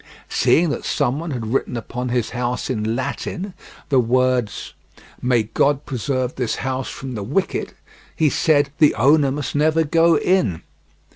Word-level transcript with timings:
Seeing 0.29 0.71
that 0.71 0.83
someone 0.83 1.29
had 1.29 1.53
written 1.53 1.77
upon 1.77 2.09
his 2.09 2.31
house 2.31 2.71
in 2.71 2.95
Latin 2.95 3.53
the 3.89 3.99
words: 3.99 4.73
"May 5.21 5.43
God 5.43 5.85
preserve 5.85 6.33
this 6.33 6.55
house 6.65 6.89
from 6.89 7.13
the 7.13 7.21
wicked," 7.21 7.75
he 8.15 8.27
said, 8.27 8.71
"The 8.79 8.95
owner 8.95 9.29
must 9.31 9.53
never 9.53 9.83
go 9.83 10.17
in." 10.17 10.63